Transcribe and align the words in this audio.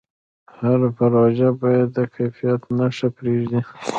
هر 0.59 0.79
پروژه 0.97 1.49
باید 1.61 1.87
د 1.97 1.99
کیفیت 2.15 2.61
نښه 2.77 3.07
پرېږدي. 3.17 3.59